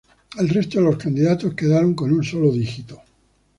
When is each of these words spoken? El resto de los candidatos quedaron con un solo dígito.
El 0.39 0.49
resto 0.49 0.79
de 0.79 0.85
los 0.85 0.97
candidatos 0.97 1.53
quedaron 1.53 1.93
con 1.93 2.11
un 2.11 2.23
solo 2.23 2.51
dígito. 2.51 3.03